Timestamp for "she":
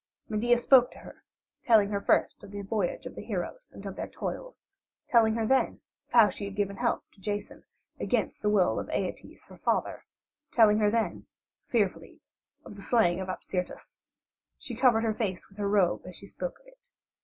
6.27-6.45, 14.57-14.73, 16.15-16.25